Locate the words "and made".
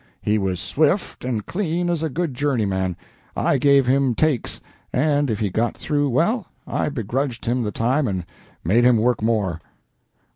8.07-8.83